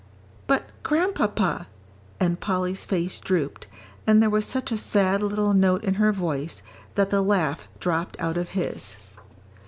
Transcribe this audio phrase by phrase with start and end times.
[0.47, 1.67] "But, Grandpapa"
[2.19, 3.67] and Polly's face drooped,
[4.07, 6.63] and there was such a sad little note in her voice,
[6.95, 8.97] that the laugh dropped out of his.